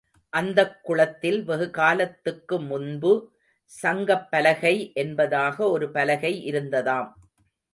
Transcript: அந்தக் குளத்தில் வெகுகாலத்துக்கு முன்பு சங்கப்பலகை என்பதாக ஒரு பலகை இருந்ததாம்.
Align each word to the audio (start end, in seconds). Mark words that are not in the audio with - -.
அந்தக் 0.33 0.83
குளத்தில் 0.83 1.47
வெகுகாலத்துக்கு 1.47 2.57
முன்பு 2.65 3.11
சங்கப்பலகை 3.71 4.75
என்பதாக 4.95 5.69
ஒரு 5.69 5.89
பலகை 5.91 6.33
இருந்ததாம். 6.51 7.09